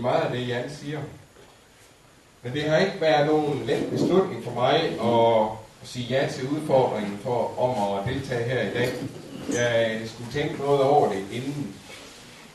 [0.00, 1.00] meget af det, Jan siger.
[2.42, 5.48] Men det har ikke været nogen let beslutning for mig at
[5.88, 8.92] sige ja til udfordringen for, om at deltage her i dag.
[9.52, 11.76] Jeg skulle tænke noget over det inden.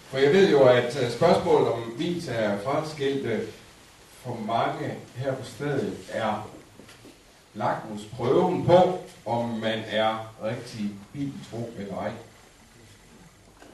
[0.09, 3.47] For jeg ved jo, at øh, spørgsmålet om vis er fraskilte øh,
[4.23, 6.49] for mange her på stedet er
[7.53, 12.11] lakmusprøven på, om man er rigtig bibeltro eller ej.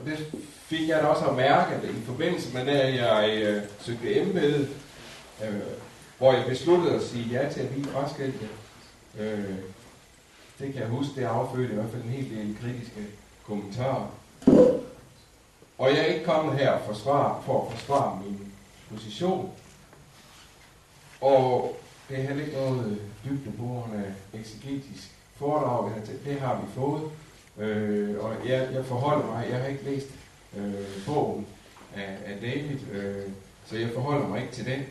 [0.02, 4.22] Og det fik jeg da også at mærke i forbindelse med, at jeg øh, søgte
[4.22, 4.68] embede,
[5.44, 5.62] øh,
[6.18, 8.48] hvor jeg besluttede at sige ja til at blive fraskilte.
[9.20, 9.56] Øh,
[10.60, 13.06] det kan jeg huske, det affødte i hvert fald en hel del kritiske
[13.48, 14.08] kommentarer.
[15.78, 18.54] Og jeg er ikke kommet her for, svar, for at forsvare min
[18.92, 19.52] position.
[21.22, 21.76] Og
[22.10, 25.92] det er heller ikke noget øh, dybdeborende eksegetisk foredrag,
[26.26, 27.12] det har vi fået.
[27.62, 30.08] Øh, og jeg, jeg forholder mig, jeg har ikke læst
[30.58, 31.48] øh, bogen
[31.96, 33.30] af, af David, øh,
[33.66, 34.84] så jeg forholder mig ikke til den.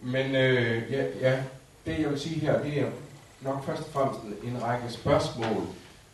[0.00, 1.42] Men øh, ja, ja,
[1.86, 2.90] det jeg vil sige her, det er
[3.40, 5.62] nok først og fremmest en række spørgsmål,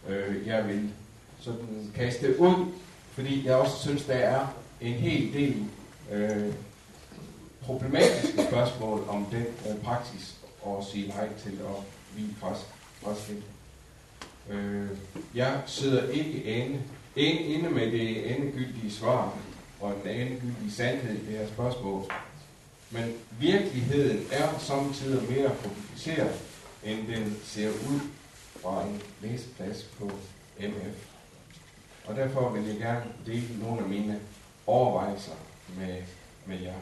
[0.08, 0.90] øh, jeg vil
[1.40, 2.66] sådan kaste ud,
[3.12, 4.46] fordi jeg også synes, der er
[4.80, 5.64] en hel del
[6.12, 6.52] øh,
[7.62, 11.84] problematiske spørgsmål om den øh, praksis og sige nej til at
[12.16, 12.22] vi
[13.02, 13.44] fraskilt.
[14.50, 14.88] Øh,
[15.34, 16.80] jeg sidder ikke inde,
[17.16, 19.38] inde med det endegyldige svar
[19.80, 22.04] og den endegyldige sandhed i det her spørgsmål.
[22.90, 26.40] Men virkeligheden er samtidig mere kompliceret,
[26.84, 28.00] end den ser ud
[28.62, 30.10] fra en læseplads på
[30.60, 30.96] MF.
[32.04, 34.20] Og derfor vil jeg gerne dele nogle af mine
[34.66, 35.32] overvejelser
[35.78, 35.96] med,
[36.46, 36.74] med jer.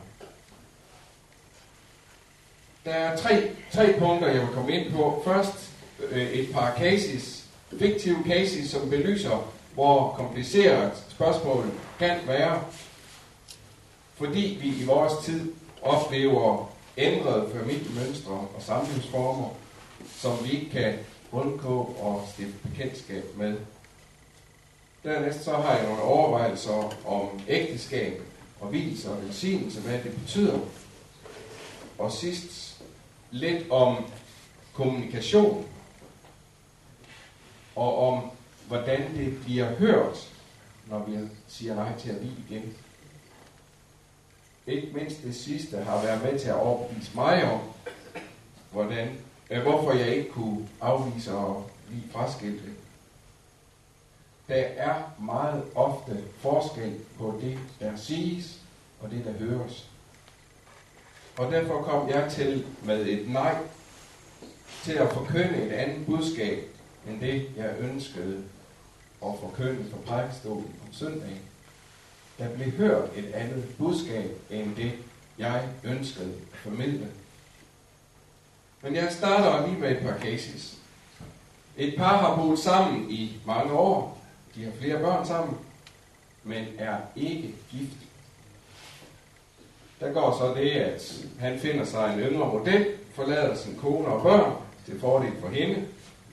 [2.84, 5.22] Der er tre, tre punkter, jeg vil komme ind på.
[5.24, 5.70] Først
[6.10, 7.39] øh, et par cases,
[7.78, 12.62] fiktive cases, som belyser, hvor kompliceret spørgsmålet kan være,
[14.14, 19.48] fordi vi i vores tid oplever ændrede familiemønstre og samlivsformer,
[20.16, 20.94] som vi ikke kan
[21.32, 23.56] undgå og stifte bekendtskab med.
[25.04, 28.22] Dernæst så har jeg nogle overvejelser om ægteskab
[28.60, 30.58] og hvilelse og velsignelse, hvad det betyder.
[31.98, 32.82] Og sidst
[33.30, 33.96] lidt om
[34.72, 35.66] kommunikation
[37.80, 38.30] og om
[38.68, 40.32] hvordan det bliver hørt,
[40.86, 41.18] når vi
[41.48, 42.74] siger nej til at vi igen.
[44.66, 47.60] Ikke mindst det sidste har været med til at overbevise mig om,
[48.72, 49.08] hvordan,
[49.50, 52.64] øh, hvorfor jeg ikke kunne afvise og blive fraskilte.
[54.48, 58.58] Der er meget ofte forskel på det, der siges,
[59.00, 59.90] og det, der høres.
[61.38, 63.56] Og derfor kom jeg til med et nej
[64.84, 66.69] til at forkynde et andet budskab,
[67.08, 68.44] end det, jeg ønskede
[69.26, 71.40] at forkynde for prædikestolen om søndagen.
[72.38, 74.92] Der blev hørt et andet budskab, end det,
[75.38, 77.08] jeg ønskede at formidle.
[78.82, 80.78] Men jeg starter lige med et par cases.
[81.76, 84.18] Et par har boet sammen i mange år.
[84.54, 85.58] De har flere børn sammen,
[86.44, 87.96] men er ikke gift.
[90.00, 94.22] Der går så det, at han finder sig en yngre model, forlader sin kone og
[94.22, 94.52] børn
[94.86, 95.86] til fordel for hende,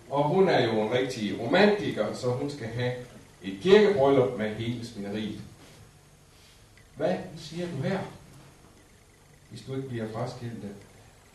[0.09, 2.93] og hun er jo en rigtig romantiker, så hun skal have
[3.43, 5.41] et kirkebryllup med hele svineriet.
[6.95, 7.99] Hvad siger du her,
[9.49, 10.65] hvis du ikke bliver fraskilt?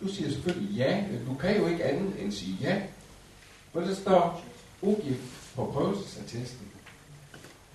[0.01, 2.83] Du siger selvfølgelig ja, men du kan jo ikke andet end sige ja.
[3.73, 4.45] For der står
[4.83, 6.69] ugift på prøvelsesattesten.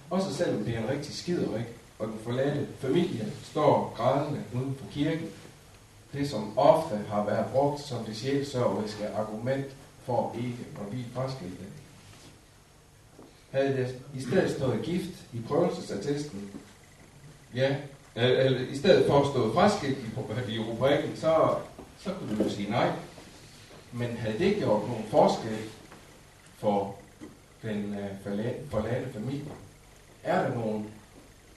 [0.09, 1.66] Også selvom det er en rigtig skiderik,
[2.00, 5.28] og den forladte familie står grædende uden for kirken.
[6.13, 9.66] Det, som ofte har været brugt som det sjælsørgeriske argument
[10.07, 11.63] for ikke at blive fraskilte.
[13.51, 16.51] Havde det i stedet stået gift i prøvelsesattesten,
[17.56, 17.75] ja,
[18.16, 21.56] eller i stedet for at stå fraskilt i, i rubrikken, så,
[22.00, 22.91] så kunne du jo sige nej.
[23.91, 25.57] Men havde det gjort nogen forskel
[26.57, 26.95] for
[27.62, 28.39] den øh,
[28.69, 29.51] forladte familie?
[30.24, 30.89] Er der nogen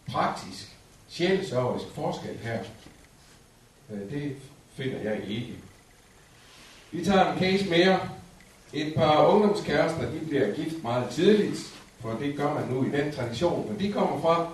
[0.08, 0.76] praktisk,
[1.08, 2.58] sjælesørgerisk forskel her?
[3.90, 4.36] Øh, det
[4.74, 5.54] finder jeg ikke.
[6.90, 8.19] Vi tager en case mere.
[8.72, 11.58] Et par ungdomskærester, de bliver gift meget tidligt,
[12.00, 14.48] for det gør man nu i den tradition, hvor de kommer fra.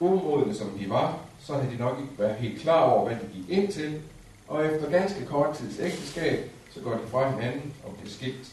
[0.00, 3.28] Umodne som de var, så havde de nok ikke været helt klar over, hvad de
[3.32, 4.00] gik ind til.
[4.48, 8.52] Og efter ganske kort tids ægteskab, så går de fra hinanden og bliver skilt.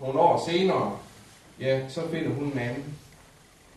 [0.00, 0.98] Nogle år senere,
[1.60, 2.94] ja, så finder hun en anden.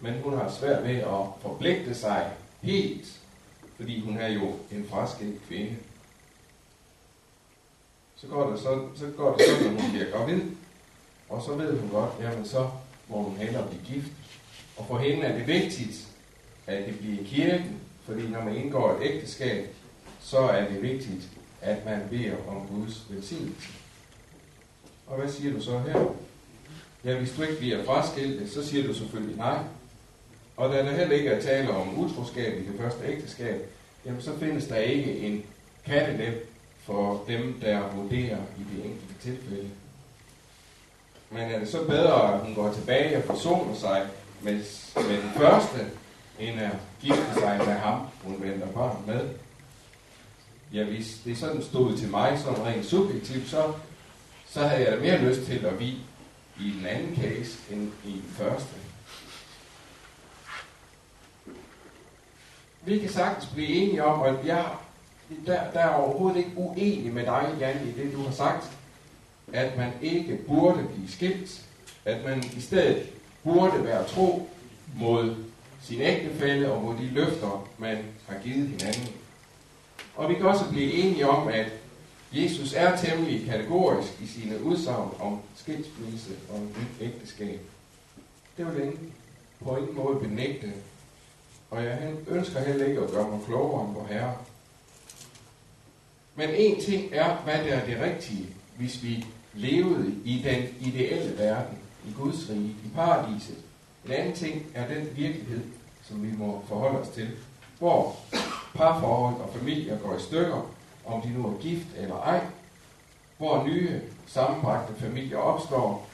[0.02, 3.20] Men hun har svært ved at forpligte sig helt,
[3.76, 5.76] fordi hun er jo en fraskilt kvinde.
[8.22, 10.42] Så går det så, så går det sådan, at hun bliver gravid,
[11.30, 12.70] og så ved hun godt, jamen så
[13.08, 14.12] må hun hellere blive gift.
[14.78, 16.08] Og for hende er det vigtigt,
[16.68, 19.68] at det bliver kirken Fordi når man indgår et ægteskab,
[20.22, 21.30] så er det vigtigt,
[21.62, 23.70] at man beder om Guds velsignelse.
[25.08, 26.16] Og hvad siger du så her?
[27.06, 29.60] Ja, hvis du ikke bliver fraskilt, så siger du selvfølgelig nej.
[30.58, 33.70] Og da der heller ikke er tale om utroskab i det første ægteskab,
[34.06, 35.44] jamen så findes der ikke en
[35.86, 36.34] kattelem
[36.88, 39.70] for dem, der vurderer i de enkelte tilfælde.
[41.30, 44.08] Men er det så bedre, at hun går tilbage og forsoner sig
[44.42, 44.54] med,
[44.96, 45.78] med den første,
[46.40, 49.30] end at gifte sig med ham, hun venter barn med?
[50.74, 53.74] Ja, hvis det sådan stod til mig, som rent subjektivt, så,
[54.50, 55.88] så havde jeg da mere lyst til at vi
[56.60, 58.76] i den anden case, end i den første.
[62.82, 64.66] Vi kan sagtens blive enige om, at jeg,
[65.46, 68.72] der, der er overhovedet ikke uenig med dig, Jan, i det, du har sagt,
[69.54, 71.66] at man ikke burde blive skilt,
[72.06, 73.10] at man i stedet
[73.44, 74.50] burde være tro
[74.96, 75.36] mod
[75.84, 77.98] sin ægtefælle og mod de løfter, man
[78.28, 79.10] har givet hinanden.
[80.16, 81.68] Og vi kan også blive enige om, at
[82.32, 87.60] Jesus er temmelig kategorisk i sine udsagn om skilsmisse og nyt ægteskab.
[88.58, 88.94] Det vil jeg
[89.64, 90.74] på ingen måde benægte.
[91.72, 94.34] Og jeg ønsker heller ikke at gøre mig klogere om vor Herre.
[96.38, 98.46] Men en ting er, hvad der er det rigtige,
[98.78, 103.58] hvis vi levede i den ideelle verden, i Guds rige, i paradiset.
[104.06, 105.62] En anden ting er den virkelighed,
[106.04, 107.30] som vi må forholde os til,
[107.80, 108.16] hvor
[108.76, 110.72] parforhold og familier går i stykker,
[111.06, 112.42] om de nu er gift eller ej,
[113.38, 116.10] hvor nye sammenbragte familier opstår,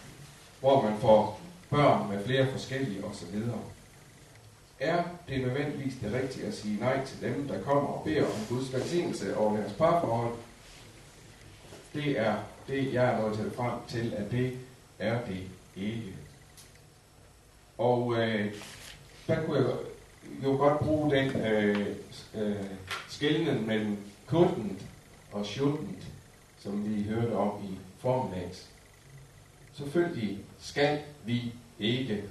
[0.60, 3.40] hvor man får børn med flere forskellige osv.
[4.84, 8.46] Er det nødvendigvis det rigtige at sige nej til dem, der kommer og beder om
[8.50, 10.36] Guds velsignelse over deres parforhold?
[11.94, 12.36] Det er
[12.68, 14.58] det, jeg er nået til frem til, at det
[15.00, 15.44] er det
[15.76, 16.14] ikke.
[17.78, 18.54] Og øh,
[19.28, 19.76] der kunne jeg
[20.44, 21.88] jo godt bruge den øh,
[22.36, 22.66] øh,
[23.10, 23.98] skældning mellem
[24.28, 24.80] kunden
[25.32, 26.04] og sjutten,
[26.60, 28.70] som vi hørte om i formiddags.
[29.74, 32.24] Selvfølgelig skal vi ikke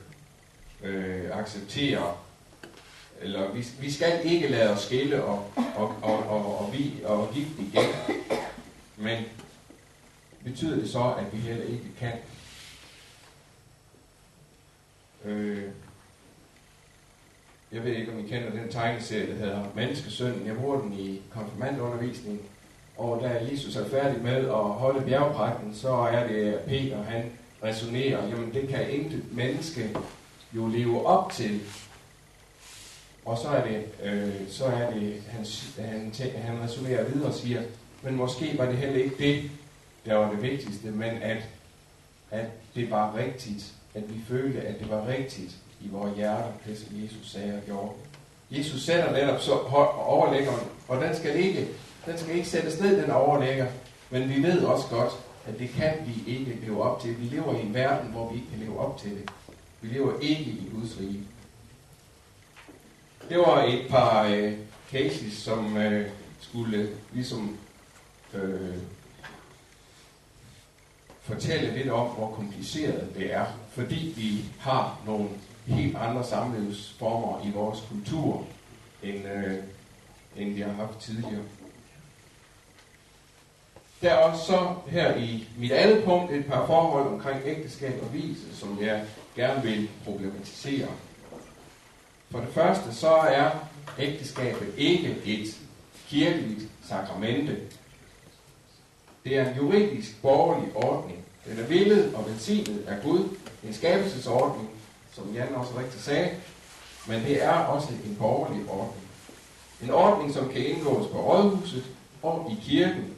[0.82, 2.16] øh, acceptere,
[3.22, 7.30] eller vi, vi skal ikke lade os skille og, og, og, og, og, vi, og
[7.34, 8.18] gift igen.
[8.96, 9.24] Men
[10.44, 12.12] betyder det så, at vi heller ikke kan?
[15.24, 15.62] Øh,
[17.72, 20.46] jeg ved ikke, om I kender den tegneserie, der hedder Menneskesønnen.
[20.46, 22.40] Jeg bruger den i konfirmandundervisning.
[22.96, 27.32] Og da Jesus er færdig med at holde bjergprægten, så er det Peter, han
[27.64, 29.96] resonerer, jamen det kan intet menneske
[30.52, 31.60] jo leve op til.
[33.24, 35.46] Og så er det, øh, så er det han,
[35.78, 37.62] han, han resumerer videre og siger,
[38.02, 39.50] men måske var det heller ikke det,
[40.06, 41.42] der var det vigtigste, men at,
[42.30, 46.78] at det var rigtigt, at vi følte, at det var rigtigt i vores hjerter, det
[46.78, 47.92] som Jesus sagde og gjorde.
[48.50, 49.52] Jesus sætter netop så
[49.98, 51.68] overlæggeren, og den skal ikke,
[52.06, 53.66] den skal ikke sættes ned, den overlægger,
[54.10, 55.12] men vi ved også godt,
[55.46, 57.20] at det kan vi ikke leve op til.
[57.20, 59.30] Vi lever i en verden, hvor vi ikke kan leve op til det.
[59.80, 61.20] Vi lever ikke i Guds rige.
[63.32, 64.52] Det var et par øh,
[64.90, 67.58] cases, som øh, skulle ligesom
[68.34, 68.76] øh,
[71.20, 75.28] fortælle lidt om, hvor kompliceret det er, fordi vi har nogle
[75.66, 78.44] helt andre samlivsformer i vores kultur,
[79.02, 79.54] end, øh,
[80.36, 81.42] end vi har haft tidligere.
[84.02, 88.14] Der er også så her i mit andet punkt et par forhold omkring ægteskab og
[88.14, 89.04] vise, som jeg
[89.36, 90.88] gerne vil problematisere.
[92.32, 93.50] For det første så er
[93.98, 95.60] ægteskabet ikke et
[96.08, 97.56] kirkeligt sakramente.
[99.24, 101.18] Det er en juridisk borgerlig ordning.
[101.46, 103.28] Den er villet og velsignet af Gud.
[103.64, 104.70] En skabelsesordning,
[105.12, 106.30] som Jan også rigtig sagde,
[107.08, 109.06] men det er også en borgerlig ordning.
[109.82, 111.84] En ordning, som kan indgås på rådhuset
[112.22, 113.14] og i kirken,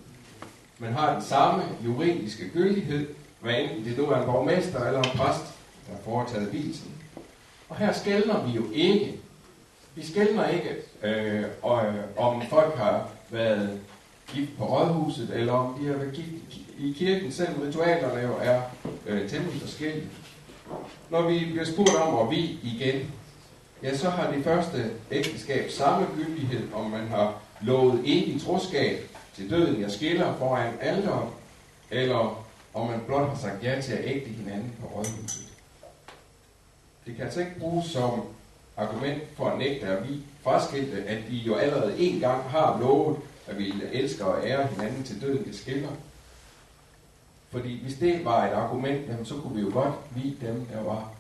[0.79, 3.09] men har den samme juridiske gyldighed,
[3.41, 5.45] hvad enten det nu er en borgmester eller en præst,
[5.87, 7.04] der har foretaget hvilsen.
[7.69, 9.21] Og her skældner vi jo ikke.
[9.95, 10.71] Vi skældner ikke,
[11.03, 13.81] øh, og, øh, om folk har været
[14.33, 16.29] gift på rådhuset, eller om de har været gift
[16.79, 17.33] i kirken.
[17.33, 18.63] Selv ritualerne jo er
[19.07, 20.09] øh, temmelig forskellige.
[21.11, 23.11] Når vi bliver spurgt om, hvor vi igen,
[23.83, 29.51] ja, så har det første ægteskab samme gyldighed, om man har lovet evig troskab til
[29.51, 31.29] døden, jeg skiller foran alderen,
[31.91, 32.45] eller
[32.75, 35.54] om man blot har sagt ja til at ægte hinanden på rådhuset.
[37.07, 38.23] Det kan altså ikke bruges som
[38.77, 43.17] argument for at nægte, at vi fraskilte, at vi jo allerede en gang har lovet,
[43.47, 45.89] at vi elsker og ære hinanden til døden, det skiller.
[47.51, 50.83] Fordi hvis det var et argument, jamen, så kunne vi jo godt lide dem, der
[50.83, 51.13] var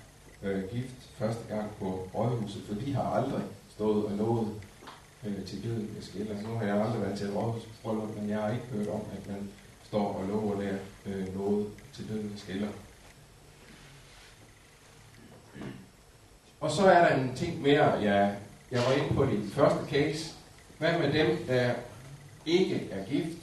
[0.42, 3.42] øh, gift første gang på rådhuset, for de har aldrig
[3.74, 4.48] stået og lovet
[5.26, 6.42] øh, til døden det skiller.
[6.42, 9.26] Nu har jeg aldrig været til et rådhusbryllup, men jeg har ikke hørt om, at
[9.26, 9.48] man
[9.84, 10.76] står og lover der
[11.06, 12.68] øh, noget til døden det skiller.
[16.64, 18.36] Og så er der en ting mere, jeg,
[18.70, 20.32] jeg var inde på i den første case.
[20.78, 21.74] Hvad med dem, der
[22.46, 23.38] ikke er gift,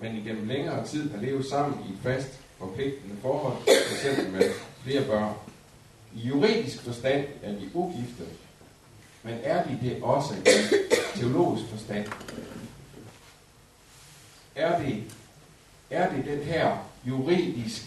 [0.00, 4.28] men igennem længere tid har levet sammen i et fast, forpligtende forhold, f.eks.
[4.32, 4.42] med
[4.82, 5.34] flere børn?
[6.14, 8.24] I juridisk forstand er de ugifte,
[9.22, 10.74] men er de det også i
[11.18, 12.06] teologisk forstand?
[14.54, 15.02] Er det,
[15.90, 17.86] er det den her juridisk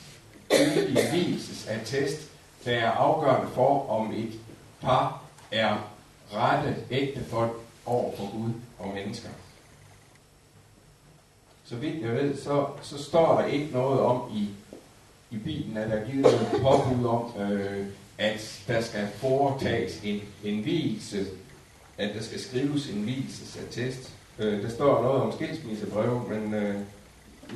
[0.49, 2.21] gyldige attest,
[2.65, 4.39] der er afgørende for, om et
[4.83, 5.77] par er
[6.33, 7.51] rette ægte folk
[7.85, 9.29] over for Gud og mennesker?
[11.65, 14.49] Så vidt jeg ved, så, så står der ikke noget om i,
[15.31, 17.85] i Bibelen, at der er givet noget påbud om, øh,
[18.17, 21.25] at der skal foretages en, en vielse,
[21.97, 24.11] at der skal skrives en vielsesattest.
[24.39, 26.75] Øh, der står noget om skilsmissebrev, men, øh,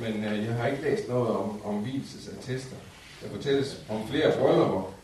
[0.00, 2.76] men øh, jeg har ikke læst noget om, om vielsesattester.
[3.22, 4.97] Der fortælles om flere bryllupper.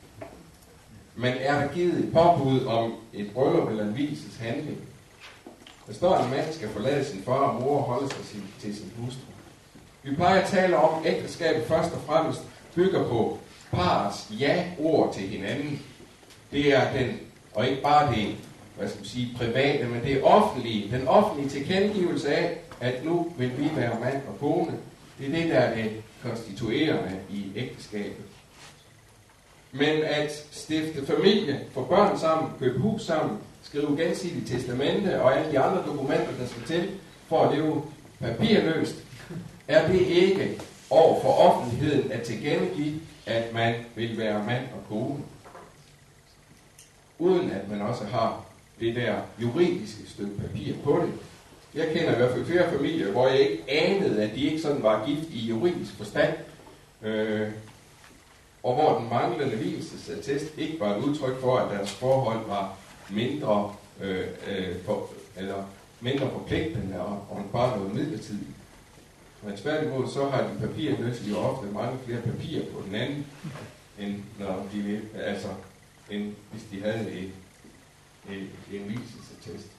[1.17, 4.79] Men er der givet et påbud om et bryllup eller en hvileseshandling?
[5.87, 8.45] Der står, at en mand skal forlade sin far og mor og holde sig sin,
[8.61, 9.21] til sin hustru.
[10.03, 12.41] Vi plejer at tale om, at ægteskabet først og fremmest
[12.75, 13.39] bygger på
[13.73, 15.83] parets ja-ord til hinanden.
[16.53, 17.19] Det er den,
[17.55, 18.37] og ikke bare det,
[18.77, 23.59] hvad skal man sige, private, men det offentlige, den offentlige tilkendegivelse af, at nu vil
[23.59, 24.73] vi være mand og kone.
[25.19, 25.91] Det er det, der er det
[26.23, 28.25] konstituerende i ægteskabet.
[29.77, 35.53] Men at stifte familie, få børn sammen, købe hus sammen, skrive gensidigt testamente og alle
[35.53, 36.91] de andre dokumenter, der skal til
[37.29, 37.83] for at leve
[38.21, 38.97] papirløst,
[39.69, 45.23] er det ikke over for offentligheden at tilkendegive, at man vil være mand og kone.
[47.19, 48.45] Uden at man også har
[48.81, 51.13] det der juridiske stykke papir på det.
[51.75, 54.83] Jeg kender i hvert fald flere familier, hvor jeg ikke anede, at de ikke sådan
[54.83, 56.35] var gift i juridisk forstand,
[57.03, 57.49] øh,
[58.65, 62.77] og hvor den manglende hvilesattest ikke var et udtryk for, at deres forhold var
[63.11, 65.65] mindre, øh, øh, for, eller
[66.01, 68.51] mindre forpligtende og, og bare noget midlertidigt.
[69.43, 73.27] Men tværtimod, så har de papirløse jo ofte mange flere papirer på den anden,
[73.99, 75.49] end når de, altså,
[76.11, 77.31] end hvis de havde et,
[78.31, 79.71] et, en hvilesattest.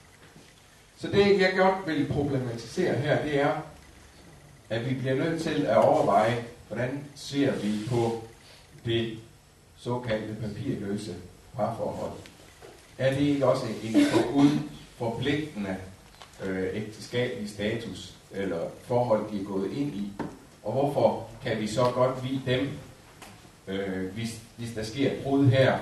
[0.98, 3.52] Så det, jeg godt vil problematisere her, det er,
[4.70, 8.22] at vi bliver nødt til at overveje, hvordan ser vi på
[8.86, 9.18] det
[9.76, 11.14] såkaldte papirløse
[11.56, 12.12] parforhold.
[12.98, 14.50] Er det ikke også en forud
[14.96, 15.76] forpligtende
[16.44, 20.12] øh, ægteskabelig status, eller forhold, de er gået ind i?
[20.64, 22.68] Og hvorfor kan vi så godt vide dem,
[23.68, 25.78] øh, hvis, hvis der sker brud her,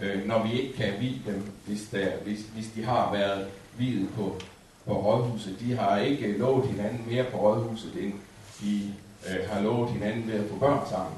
[0.00, 3.46] øh, når vi ikke kan vide dem, hvis, der, hvis, hvis de har været
[3.78, 4.40] videt på,
[4.86, 5.56] på rådhuset.
[5.60, 8.12] De har ikke lovet hinanden mere på rådhuset, end
[8.60, 8.94] de
[9.28, 11.14] øh, har lovet hinanden ved at få børn sammen.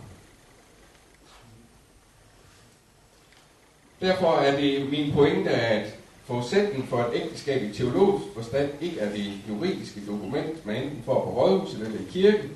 [4.01, 9.11] Derfor er det min pointe, at forudsætning for et ægteskab i teologisk forstand ikke er
[9.11, 12.51] det juridiske dokument, man enten får på rådhuset eller i kirken.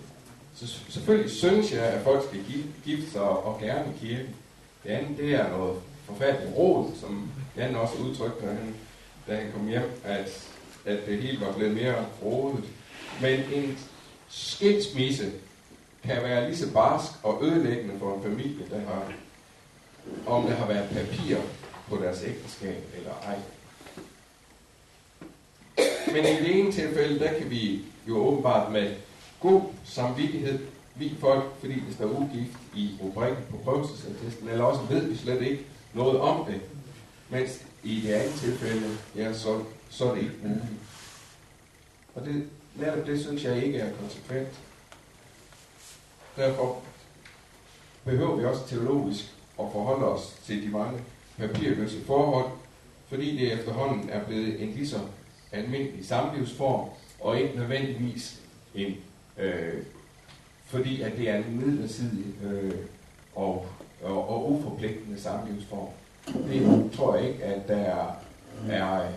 [0.55, 2.41] Så selvfølgelig synes jeg, at folk skal
[2.85, 4.35] gifte sig og gerne i kirken.
[4.85, 8.75] Det andet, det er noget forfærdeligt råd, som Jan også udtrykte, da han,
[9.29, 10.49] da han kom hjem, at,
[10.87, 12.65] at det hele var blevet mere rådet.
[13.21, 13.79] Men en
[14.29, 15.33] skilsmisse
[16.05, 19.13] kan være lige så barsk og ødelæggende for en familie, der har
[20.27, 21.37] om der har været papir
[21.89, 23.39] på deres ægteskab eller ej.
[26.07, 28.97] Men i det ene tilfælde, der kan vi jo åbenbart med
[29.41, 30.59] god samvittighed
[30.95, 35.43] vi folk, fordi det står ugift i rubrikken på prøvelsesattesten, eller også ved vi slet
[35.43, 36.61] ikke noget om det.
[37.29, 40.81] Mens i det andet tilfælde, ja, så, så er det ikke muligt.
[42.15, 44.49] Og det, netop det synes jeg ikke er konsekvent.
[46.37, 46.81] Derfor
[48.05, 50.99] behøver vi også teologisk og forholde os til de mange
[51.39, 52.51] papirløse forhold,
[53.09, 54.99] fordi det efterhånden er blevet en lige så
[55.53, 56.89] almindelig samlivsform,
[57.21, 58.41] og ikke nødvendigvis
[58.75, 58.95] en,
[59.39, 59.83] øh,
[60.65, 62.75] fordi at det er en midlertidig øh,
[63.35, 63.67] og,
[64.03, 65.89] og, og uforpligtende samlivsform.
[66.27, 68.07] Det tror jeg ikke, at der er,
[68.69, 69.11] er øh,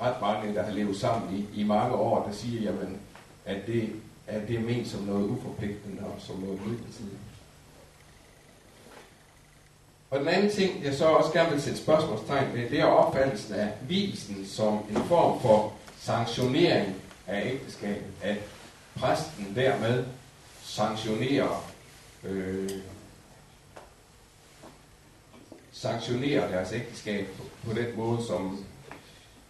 [0.00, 2.98] ret mange, der har levet sammen i, i mange år, der siger, jamen,
[3.46, 3.92] at det,
[4.26, 7.29] at det er ment som noget uforpligtende og som noget midlertidigt.
[10.10, 13.54] Og den anden ting, jeg så også gerne vil sætte spørgsmålstegn ved, det er opfattelsen
[13.54, 16.94] af hvilsen som en form for sanktionering
[17.26, 18.06] af ægteskabet.
[18.22, 18.36] At
[18.96, 20.04] præsten dermed
[20.62, 21.64] sanktionerer,
[22.24, 22.70] øh,
[25.72, 28.64] sanktionerer deres ægteskab på, på den måde, som,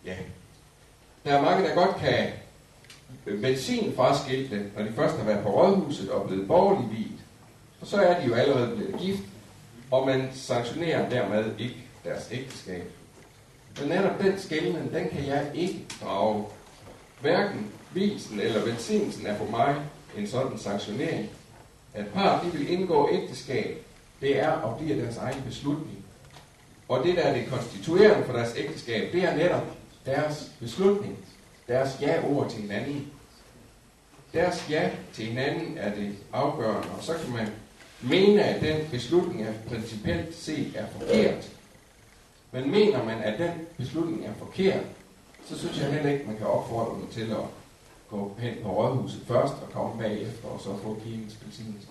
[0.05, 0.17] ja,
[1.25, 2.29] der er mange, der godt kan
[3.27, 7.21] øh, benzin fraskilte, når de først har været på rådhuset og blevet borgerlig vidt.
[7.81, 9.23] Og så er de jo allerede blevet gift,
[9.91, 12.93] og man sanktionerer dermed ikke deres ægteskab.
[13.81, 16.45] Men netop den skældning, den kan jeg ikke drage.
[17.21, 19.77] Hverken visen eller velsignelsen er for mig
[20.17, 21.31] en sådan sanktionering.
[21.95, 23.85] At par, de vil indgå ægteskab,
[24.21, 26.05] det er og bliver deres egen beslutning.
[26.89, 29.67] Og det, der er det konstituerende for deres ægteskab, det er netop
[30.07, 31.19] deres beslutning.
[31.69, 33.13] Deres ja-ord til hinanden.
[34.33, 37.49] Deres ja til hinanden er det afgørende, og så kan man
[38.03, 41.51] mene, at den beslutning er principielt set er forkert.
[42.53, 44.85] Men mener man, at den beslutning er forkert,
[45.47, 47.45] så synes jeg heller ikke, man kan opfordre dem til at
[48.11, 51.89] gå hen på rådhuset først og komme bagefter og så få kirkens velsignelse.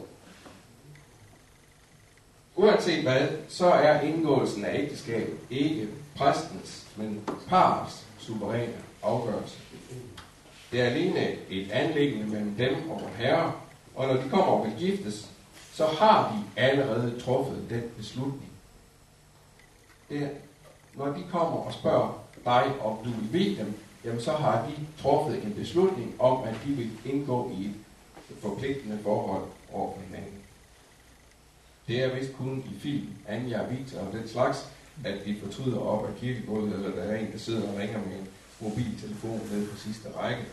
[2.56, 8.74] Uanset hvad, så er indgåelsen af ægteskab ikke præstens, men parets suveræne
[9.04, 9.58] afgørelse.
[10.72, 13.52] Det er alene et anlæggende mellem dem og herre,
[13.96, 15.30] og når de kommer og vil giftes,
[15.80, 18.52] så har vi allerede truffet den beslutning.
[20.10, 20.30] Det er,
[20.94, 23.74] når de kommer og spørger dig, om du vil vide dem,
[24.06, 29.00] jamen så har de truffet en beslutning om, at de vil indgå i et forpligtende
[29.04, 29.44] forhold
[29.74, 30.40] over for hinanden.
[31.88, 34.68] Det er vist kun i film, Anja og Victor og den slags,
[35.06, 38.16] at vi fortryder op af kirkegulvet, eller der er en, der sidder og ringer med
[38.20, 38.28] en
[38.60, 40.44] mobiltelefon nede på sidste række.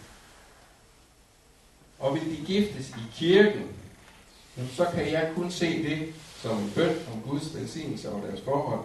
[1.99, 3.77] Og vil de giftes i kirken,
[4.73, 8.81] så kan jeg kun se det som en bøn om Guds velsignelse over deres forhold.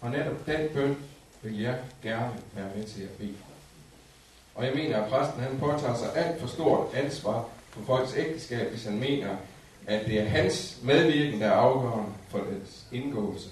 [0.00, 0.96] Og netop den bøn
[1.42, 3.34] vil jeg gerne være med til at bede.
[4.54, 8.70] Og jeg mener, at præsten han påtager sig alt for stort ansvar for folks ægteskab,
[8.70, 9.36] hvis han mener,
[9.86, 13.48] at det er hans medvirken, der er afgørende for dets indgåelse.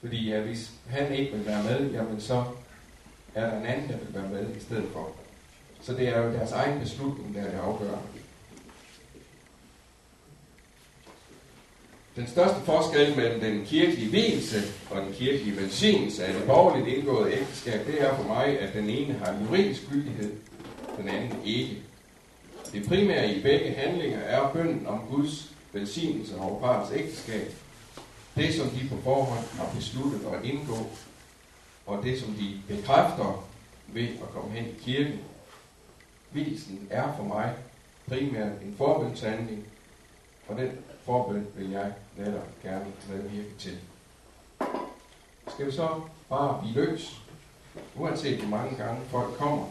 [0.00, 2.44] Fordi ja, hvis han ikke vil være med, jamen så
[3.34, 5.08] er der en anden, der vil være med i stedet for.
[5.82, 8.19] Så det er jo deres egen beslutning, der er det afgørende.
[12.20, 14.56] Den største forskel mellem den kirkelige hvilelse
[14.90, 18.90] og den kirkelige velsignelse af det borgerligt indgåede ægteskab, det er for mig, at den
[18.90, 20.32] ene har juridisk gyldighed,
[20.98, 21.78] den anden ikke.
[22.72, 27.54] Det primære i begge handlinger er bønden om Guds velsignelse over parets ægteskab.
[28.36, 30.86] Det, som de på forhånd har besluttet at indgå,
[31.86, 33.48] og det, som de bekræfter
[33.86, 35.18] ved at komme hen i kirken.
[36.30, 37.52] Hvilsen er for mig
[38.08, 39.64] primært en forbundshandling,
[40.48, 40.70] og den
[41.10, 43.78] forbøn vil jeg netop gerne medvirke til.
[45.48, 47.22] Skal vi så bare blive løs,
[47.96, 49.66] uanset hvor mange gange folk kommer?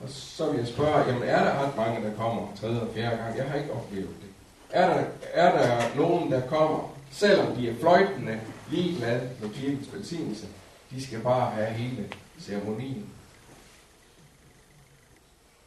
[0.00, 3.16] Og så vil jeg spørge, jamen er der ret mange, der kommer tredje og fjerde
[3.16, 3.36] gang?
[3.36, 4.30] Jeg har ikke oplevet det.
[4.70, 10.46] Er der, er der nogen, der kommer, selvom de er fløjtende ligeglade med kirkens velsignelse?
[10.90, 13.10] De skal bare have hele ceremonien.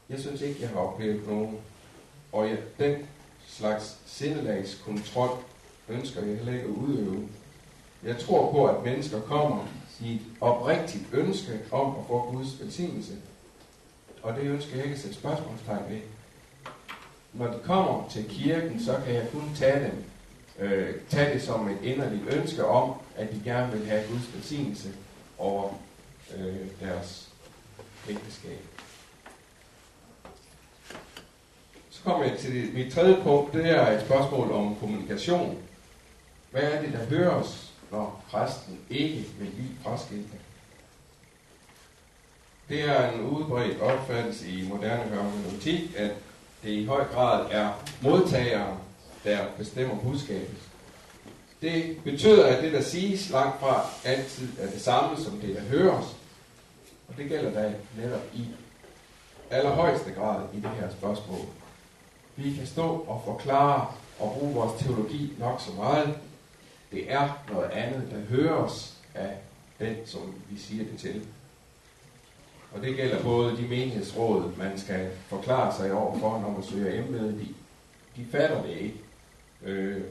[0.10, 1.58] Jeg synes ikke, jeg har oplevet nogen.
[2.32, 3.08] Og jeg, den
[3.48, 5.30] slags sindelagskontrol
[5.90, 7.28] ønsker jeg heller ikke at udøve.
[8.04, 9.68] Jeg tror på, at mennesker kommer
[10.02, 13.14] i et oprigtigt ønske om at få Guds velsignelse.
[14.22, 16.00] Og det ønsker jeg ikke at sætte spørgsmålstegn ved.
[17.34, 20.04] Når de kommer til kirken, så kan jeg kun tage dem,
[20.60, 24.90] øh, tage det som et inderligt ønske om, at de gerne vil have Guds velsignelse
[25.38, 25.74] over
[26.38, 27.30] øh, deres
[28.10, 28.60] ægteskab.
[31.90, 35.58] Så kommer jeg til det, mit tredje punkt, det er et spørgsmål om kommunikation.
[36.52, 40.38] Hvad er det, der høres, når præsten ikke vil give fraskilte?
[42.70, 46.12] Det er en udbredt opfattelse i moderne hermeneutik, at
[46.64, 47.70] det i høj grad er
[48.02, 48.78] modtageren,
[49.24, 50.58] der bestemmer budskabet.
[51.62, 55.62] Det betyder, at det, der siges langt fra, altid er det samme som det, der
[55.62, 56.06] høres.
[57.08, 58.48] Og det gælder da netop i
[59.50, 61.46] allerhøjeste grad i det her spørgsmål.
[62.38, 63.88] Vi kan stå og forklare
[64.20, 66.18] og bruge vores teologi nok så meget.
[66.92, 69.38] Det er noget andet, der høres af
[69.80, 71.28] den, som vi siger det til.
[72.74, 77.32] Og det gælder både de menighedsråd, man skal forklare sig overfor, når man søger embede.
[77.32, 77.48] De,
[78.16, 79.00] de fatter det ikke.
[79.64, 80.02] Øh,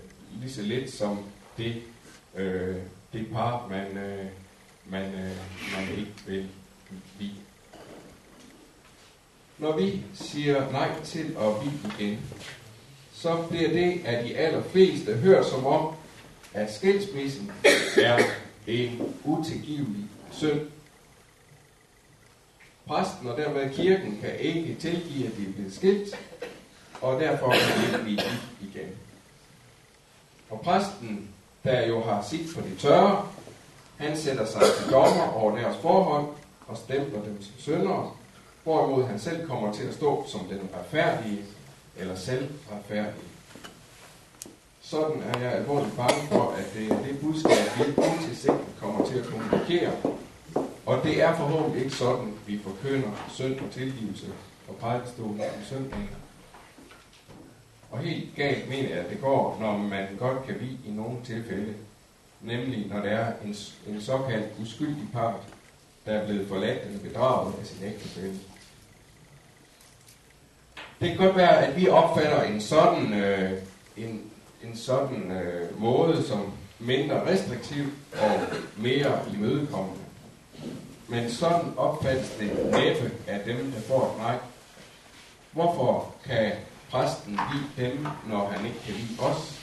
[0.41, 1.19] lige så lidt som
[1.57, 1.83] det,
[2.35, 2.77] øh,
[3.13, 4.27] det par, man, øh,
[4.87, 5.37] man, øh,
[5.77, 6.49] man ikke vil
[7.19, 7.46] lide.
[9.59, 12.19] Når vi siger nej til at blive igen,
[13.13, 15.95] så bliver det af de allerfleste hørt som om,
[16.55, 17.53] at skilsmissen
[17.97, 18.19] er
[18.67, 20.61] en utilgivelig synd.
[22.87, 26.19] Præsten og dermed kirken kan ikke tilgive, at de er blevet skilt,
[27.01, 28.21] og derfor kan de ikke blive
[28.61, 28.91] igen.
[30.51, 31.29] Og præsten
[31.65, 33.29] der jo har sit på de tørre.
[33.97, 36.27] Han sætter sig til dommer over deres forhold,
[36.67, 38.13] og stempler dem som syndere,
[38.67, 41.43] hvorimod han selv kommer til at stå som den retfærdige
[41.97, 43.29] eller selvretfærdige.
[44.81, 49.19] Sådan er jeg alvorligt bange for, at det er det budskab, vi utilsigtet kommer til
[49.19, 49.93] at kommunikere.
[50.87, 54.27] Og det er forhåbentlig ikke sådan, vi forkynder synd og tilgivelse
[54.69, 56.11] og prædikestolen om søndagen.
[57.91, 61.17] Og helt galt mener jeg, at det går, når man godt kan vi i nogle
[61.25, 61.75] tilfælde,
[62.41, 65.41] nemlig når der er en, en såkaldt uskyldig part,
[66.07, 68.39] der er blevet forladt eller bedraget af sin ægtefælle.
[71.01, 73.53] Det kan godt være, at vi opfatter en sådan, øh,
[73.97, 74.23] en,
[74.65, 78.41] en sådan øh, måde som mindre restriktiv og
[78.77, 80.01] mere imødekommende.
[81.09, 84.39] Men sådan opfattes det næppe af dem, der får et nej.
[85.53, 86.53] Hvorfor kan
[86.91, 89.61] præsten give dem, når han ikke kan lide os?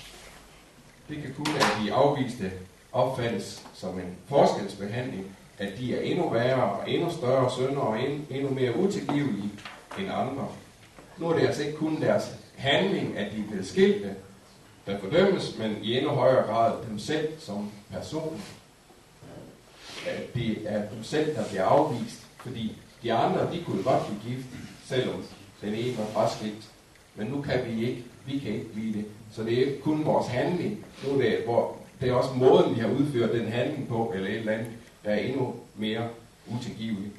[1.09, 2.51] Det kan kun, at de afviste
[2.91, 7.97] opfattes som en forskelsbehandling, at de er endnu værre og endnu større sønder og
[8.29, 9.51] endnu mere utilgivelige
[9.99, 10.47] end andre.
[11.17, 14.15] Nu er det altså ikke kun deres handling, at de er blevet skilte,
[14.85, 18.41] der fordømmes, men i endnu højere grad dem selv som person.
[20.07, 24.35] At det er dem selv, der bliver afvist, fordi de andre, de kunne godt blive
[24.35, 24.47] gift,
[24.85, 25.23] selvom
[25.61, 26.69] den ene var fraskilt.
[27.15, 29.05] Men nu kan vi ikke, vi kan ikke blive det.
[29.31, 30.85] Så det er ikke kun vores handling.
[31.03, 34.29] Nu er det, hvor, det er også måden, vi har udført den handling på, eller
[34.29, 34.71] et eller andet,
[35.05, 36.09] der er endnu mere
[36.47, 37.15] utilgiveligt.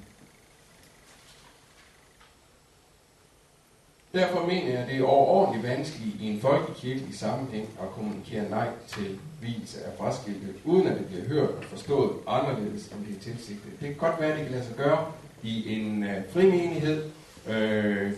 [4.15, 8.69] Derfor mener jeg, at det er overordentligt vanskeligt i en folkekirkelig sammenhæng at kommunikere nej
[8.89, 13.21] til hvilelse af fraskilte, uden at det bliver hørt og forstået anderledes, end det er
[13.21, 13.81] tilsigtet.
[13.81, 15.07] Det kan godt være, at det kan lade sig gøre
[15.43, 17.11] i en uh, frimenighed,
[17.49, 18.13] øh,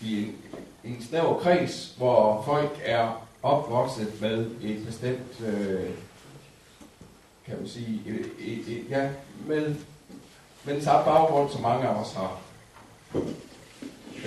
[0.00, 0.34] i en,
[0.84, 5.90] en snæver kreds, hvor folk er opvokset med et bestemt, øh,
[7.46, 9.08] kan man sige, et, et, et, ja,
[9.46, 9.74] med,
[10.64, 12.40] med den samme baggrund, som mange af os har.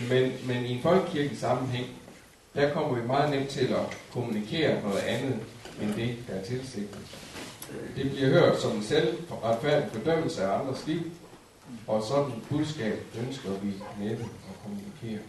[0.10, 1.88] Men, men i en folkekirkelig sammenhæng,
[2.56, 5.40] der kommer vi meget nemt til at kommunikere noget andet,
[5.82, 7.00] end det, der er tilsigtet.
[7.96, 11.02] Det bliver hørt som en selv retfærdig fordømmelse af andres liv,
[11.88, 15.24] og sådan et budskab ønsker vi næppe at kommunikere.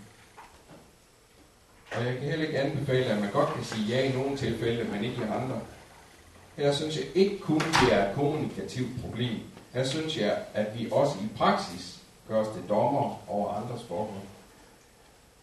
[1.93, 4.85] Og jeg kan heller ikke anbefale, at man godt kan sige ja i nogle tilfælde,
[4.85, 5.61] men ikke i andre.
[6.57, 9.39] Her synes jeg ikke kun, det er et kommunikativt problem.
[9.73, 14.21] Her synes jeg, at vi også i praksis gør os til dommer over andres forhold.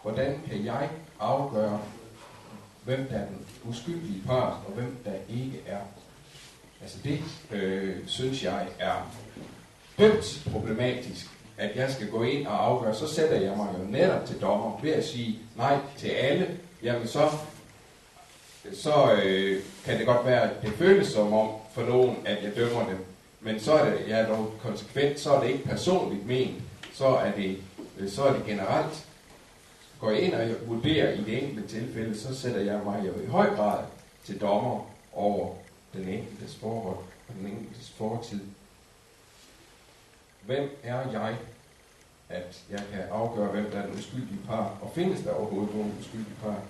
[0.01, 1.81] Hvordan kan jeg afgøre,
[2.83, 5.79] hvem der er den uskyldige part, og hvem der ikke er?
[6.81, 9.11] Altså det, øh, synes jeg, er
[9.99, 12.95] dømt problematisk, at jeg skal gå ind og afgøre.
[12.95, 16.57] Så sætter jeg mig jo netop til dommer ved at sige nej til alle.
[16.83, 17.29] Jamen så,
[18.73, 22.55] så øh, kan det godt være, at det føles som om for nogen, at jeg
[22.55, 23.05] dømmer dem.
[23.41, 26.61] Men så er det, jeg er dog konsekvent, så er det ikke personligt ment,
[26.93, 27.57] så er det,
[27.97, 29.05] øh, så er det generelt
[30.01, 33.25] går jeg ind og vurderer i det enkelte tilfælde, så sætter jeg mig jo i
[33.25, 33.85] høj grad
[34.25, 35.55] til dommer over
[35.93, 38.41] den enkeltes forhold og den enkeltes fortid.
[40.41, 41.37] Hvem er jeg,
[42.29, 45.95] at jeg kan afgøre, hvem der er den uskyldige par, og findes der overhovedet nogen
[45.99, 46.61] uskyldige par?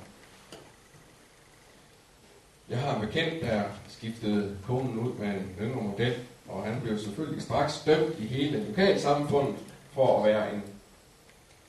[2.69, 6.15] Jeg har en bekendt, der skiftede konen ud med en yngre model,
[6.47, 9.55] og han blev selvfølgelig straks dømt i hele lokalsamfundet
[9.93, 10.63] for at være en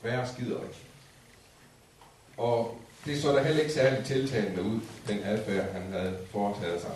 [0.03, 0.92] værre skiderik.
[2.37, 6.91] Og det så der heller ikke særligt tiltalende ud, den adfærd, han havde foretaget sig.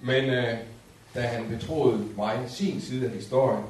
[0.00, 0.58] Men øh,
[1.14, 3.64] da han betroede mig sin side af historien,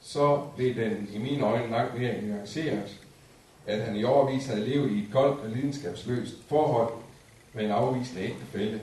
[0.00, 2.98] så blev den i mine øjne langt mere nuanceret,
[3.66, 6.92] at han i overvis havde levet i et koldt og lidenskabsløst forhold
[7.52, 8.80] med en afvisende ægtefælde.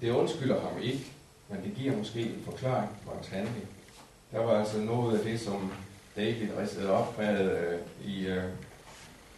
[0.00, 1.04] Det undskylder ham ikke,
[1.48, 3.68] men det giver måske en forklaring på hans handling.
[4.32, 5.72] Der var altså noget af det, som
[6.16, 8.44] David ridsede op med øh, i øh,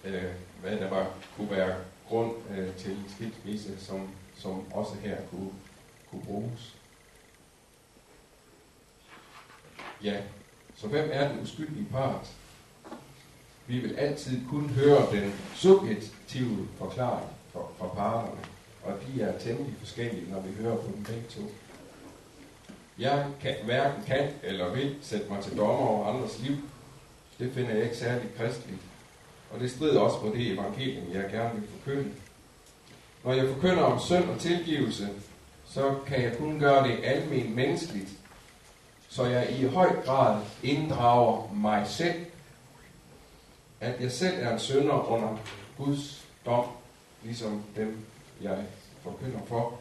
[0.09, 1.77] øh, hvad der var, kunne være
[2.09, 5.51] grund øh, til skilsmisse, som, som også her kunne,
[6.11, 6.75] kunne bruges.
[10.05, 10.21] Ja,
[10.77, 12.31] så hvem er den uskyldige part?
[13.67, 18.41] Vi vil altid kun høre den subjektive forklaring fra, fra parterne,
[18.83, 21.41] og de er temmelig forskellige, når vi hører på dem begge to.
[22.99, 26.57] Jeg kan, hverken kan eller vil sætte mig til dommer over andres liv.
[27.39, 28.81] Det finder jeg ikke særligt kristeligt.
[29.51, 32.11] Og det strider også på det evangelium, jeg gerne vil forkynde.
[33.25, 35.09] Når jeg forkynder om synd og tilgivelse,
[35.67, 38.09] så kan jeg kun gøre det almindeligt menneskeligt,
[39.09, 42.27] så jeg i høj grad inddrager mig selv,
[43.81, 45.37] at jeg selv er en synder under
[45.79, 46.65] Guds dom,
[47.23, 48.05] ligesom dem,
[48.43, 48.59] jeg
[49.03, 49.79] forkynder for.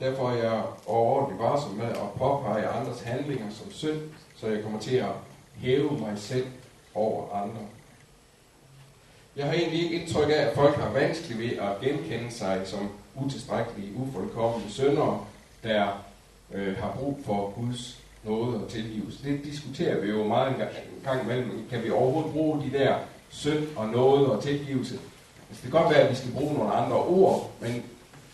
[0.00, 4.00] Derfor er jeg overordentlig varsom med at påpege andres handlinger som synd,
[4.36, 5.12] så jeg kommer til at
[5.56, 6.46] hæve mig selv
[6.94, 7.60] over andre.
[9.36, 12.90] Jeg har egentlig ikke indtryk af, at folk har vanskeligt ved at genkende sig som
[13.14, 15.24] utilstrækkelige, ufuldkommende syndere,
[15.62, 16.04] der
[16.54, 19.24] øh, har brug for Guds nåde og tilgivelse.
[19.24, 20.70] Det diskuterer vi jo meget en gang,
[21.04, 21.68] gang imellem.
[21.70, 22.96] Kan vi overhovedet bruge de der
[23.30, 24.94] synd og nåde og tilgivelse?
[25.48, 27.84] Altså, det kan godt være, at vi skal bruge nogle andre ord, men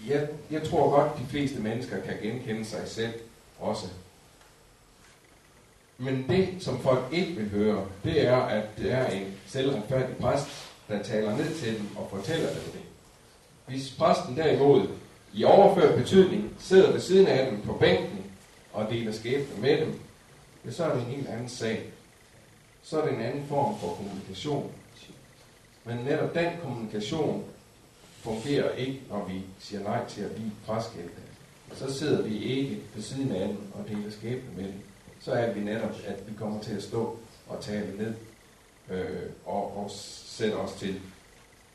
[0.09, 3.13] jeg, jeg tror godt, at de fleste mennesker kan genkende sig selv
[3.61, 3.87] også.
[5.99, 10.68] Men det, som folk ikke vil høre, det er, at det er en selvretfærdig præst,
[10.89, 12.81] der taler ned til dem og fortæller dem det.
[13.67, 14.89] Hvis præsten derimod
[15.35, 18.25] i overført betydning sidder ved siden af dem på bænken
[18.73, 20.01] og deler skæbne med dem,
[20.65, 21.91] ja, så er det en helt anden sag.
[22.83, 24.73] Så er det en anden form for kommunikation.
[25.85, 27.45] Men netop den kommunikation
[28.23, 31.23] fungerer ikke, når vi siger nej til at blive fraskilte.
[31.75, 34.81] Så sidder vi ikke ved siden af dem og deler skæbne med dem.
[35.21, 37.17] Så er vi netop, at vi kommer til at stå
[37.49, 38.15] og tale ned
[38.91, 41.01] øh, og, og sætter os til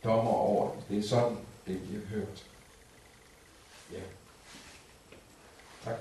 [0.04, 0.84] dommer over det.
[0.89, 2.45] Det er sådan, det bliver hørt.
[3.91, 4.02] Ja.
[5.84, 5.99] Tak.